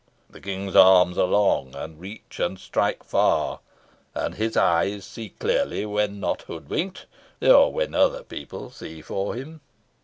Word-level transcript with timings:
The 0.31 0.41
King's 0.41 0.75
arms 0.75 1.15
are 1.19 1.27
long, 1.27 1.75
and 1.75 1.99
reach 1.99 2.39
and 2.39 2.57
strike 2.57 3.03
far 3.03 3.59
and 4.15 4.33
his 4.33 4.57
eyes 4.57 5.05
see 5.05 5.29
clearly 5.29 5.85
when 5.85 6.19
not 6.19 6.41
hoodwinked 6.41 7.05
or 7.39 7.71
when 7.71 7.93
other 7.93 8.23
people 8.23 8.71
see 8.71 9.03
for 9.03 9.35
him. 9.35 9.61